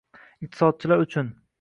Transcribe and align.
iqtisodchilar 0.47 1.05
uchun 1.07 1.33